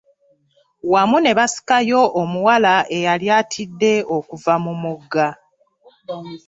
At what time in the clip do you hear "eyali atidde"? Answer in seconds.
2.97-3.93